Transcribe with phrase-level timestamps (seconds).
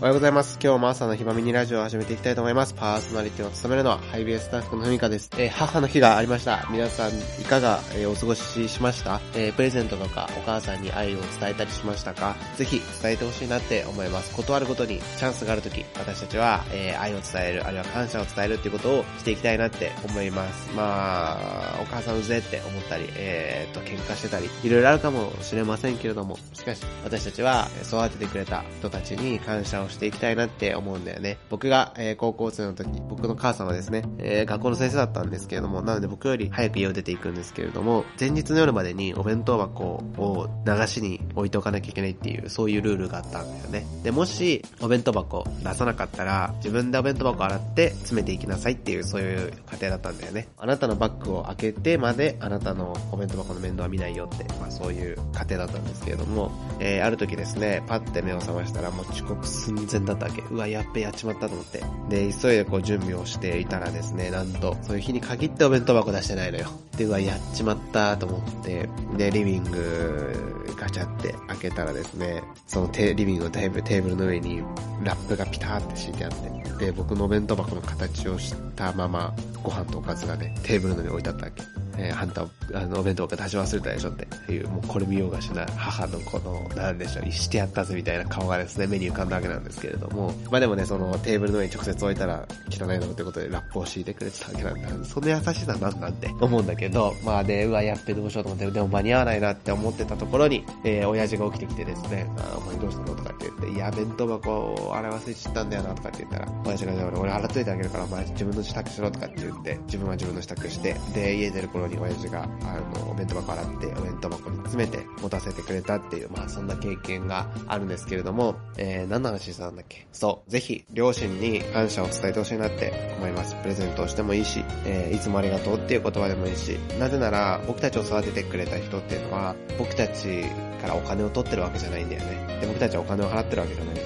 [0.00, 0.60] おはようございます。
[0.62, 2.72] 今日も朝のひまみにラジオを始めていきたいと思います。
[2.72, 5.28] パーソナリティを務めるのは、ハイビエスタッフのふみかです。
[5.36, 6.68] えー母の日がありました。
[6.70, 9.20] 皆さん、いかが、えーお過ごししました？
[9.34, 12.36] えープレゼントとか、お母さんに愛を伝えたりしましたか？
[12.56, 14.32] ぜひ、伝えてほしいなって思います。
[14.36, 20.72] 断るごとに、チャンスがあるとき、私たちは、え愛を伝える、あるいは感謝を伝えるっていうことをしていきたいなって思います。
[20.76, 31.38] まあ、お母さんうぜって思ったり、えっと、喧嘩してたり、いろいろあるかもしれませんけれども、しかし、私たちは、え育ててくれた人たちに感謝をしていきたいなって思うんだよね。
[31.50, 39.84] 僕が、えー高校生の時、僕の母さんはですね、えー学校の先生だったんですけれども、なので僕より早く家を出ていくんですけれども、前日の夜までにお弁当箱
[40.16, 43.86] を流しに置いておかなきゃいけないっていう、そういうルールがあったんだよね。
[44.02, 50.48] で、もし、お弁当箱出さなかったら、自分でお弁当箱洗って詰めていきなさいっていう、そういう過程だったんだよね。
[50.56, 56.50] あなたのバッグを開けてまで、あなたのお弁当箱の面倒は見ないよって、まあそういう過程だったんですけれども、
[56.80, 59.46] えーある時ですね、パッて目を覚ましたらもう遅刻
[59.86, 60.42] 寸前だったわけ。
[60.42, 61.82] うわ、やっべ、やっちまったと思って。
[62.08, 66.68] で、急いでこう準備をしていたらですね、なんと、そういう日に限ってお弁当箱出してないのよ。
[66.96, 74.62] で、うわ、やっちまったと思って、で、リビング、ガチャって開けたらですね、そのテリビングのテーブル、テーブルの上に
[75.02, 76.30] ラップがピターって敷いてあっ
[76.78, 81.77] て、で、僕のお弁当箱の形をしたまま、ご飯とおかずがね、テーブルの上に置いてあったわけ。
[81.98, 84.52] えー、あんた、あの、お弁当箱出し忘れたでしょって。
[84.52, 95.04] いう、もうこれ見ようがしない母のこの、なんでしょう、してやったぜみたいな顔がですね、目に浮かんだわけなんですけれども、まあでもね、そのテーブルの上に直接置いたら汚いだろうってことでラップを敷いてくれてたわけなんだ。
[95.04, 120.06] その優しさなんなんて思うんだけど、まあで、うわ、やっべどうしようと思って、でも間に合わないなって思ってたところに、えー、親父が起きてきてですね、あお前どうしたのとかって言って、いや、弁当箱を洗い忘れちゃったんだよなとかって言ったら、親父がじゃあ俺洗っといてあげるから、お前自分の支度しろとかって言って、自分は自分の支度して、で、家出る頃に親父が、あの、お弁当箱洗って、お弁当箱に詰めて持たせてくれたっていう、まあそんな経験があるんですけれども、えー、何の話してたんだっけ？
[120.12, 123.56] そう、ぜひ、両親に感謝を伝えてほしいなって思います。
[123.62, 130.44] プレゼントをしてもいいし、えー、いつもありがとうっていう言葉でもいいし、なぜなら、僕たちを育ててくれた人っていうのは、僕たち
[130.80, 132.58] からお金を取ってるわけじゃないんだよね。
[132.60, 134.02] で、僕たちはお金を払ってるわけじゃないし、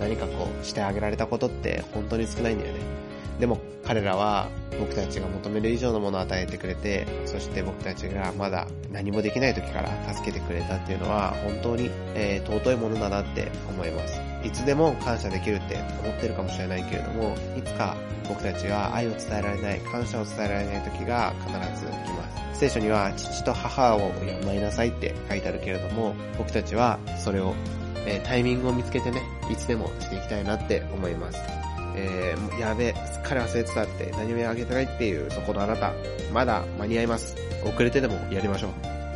[0.00, 2.80] 何かこう、してあげられたことって本当に少ないんだよね。
[3.38, 4.48] でも彼らは
[4.78, 14.20] 僕たちが求める以上のものを与えてくれて、そして僕たちがまだ何もできない時から助けてくれたっていうのは本当に、えー尊いものだなって思います。
[14.44, 17.96] いつでも感謝できるって思ってるかもしれないけれども、いつか
[18.28, 22.60] 僕たちは愛を伝えられない、感謝を伝えられない時が必ず来ます。
[22.60, 24.12] 聖書には父と母を
[24.44, 27.54] 敬いなさいって書いてあるけれども、僕たちはそれを、
[28.06, 31.38] えータイミングを見つけてね、いつでもしていきたいなって思います。
[31.96, 35.92] えー、やべえ、すっかり忘れてたって何もあげてないっていうそこのあなた、
[36.32, 37.36] まだ間に合います。
[37.64, 38.70] 遅れてでもやりましょう。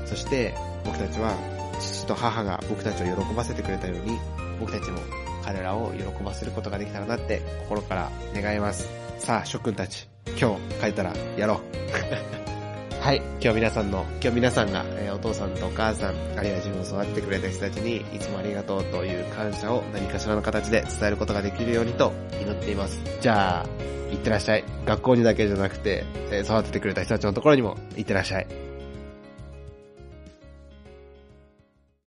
[0.07, 0.55] そして、
[0.85, 1.35] 僕たちは、
[1.81, 4.19] 父と母が僕たちを喜ばせてくれたように、
[4.61, 4.99] 僕たちも
[5.45, 8.89] 彼らを喜ばせることができたらなって心から願います。
[9.19, 10.09] さあ、諸君たち、
[10.39, 11.61] 今日帰ったらやろ
[12.41, 12.44] う。
[13.05, 13.19] はい。
[13.39, 22.99] 今日皆さんの、今日皆さんが、えーお父さんとお母さん、あるいは自分を育ててくれた人たちに、いつもありがとうという感謝を何かしらの形で伝えることができるようにと祈っています。
[23.21, 23.67] じゃあ、
[24.11, 24.65] いってらっしゃい。
[24.87, 28.47] 学校にだけじゃなくて、えー育ててくれた人たちのところにも、行ってらっしゃい。